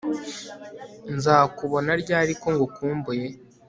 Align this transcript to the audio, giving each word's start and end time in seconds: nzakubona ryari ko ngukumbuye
nzakubona 1.15 1.91
ryari 2.01 2.33
ko 2.41 2.47
ngukumbuye 2.53 3.27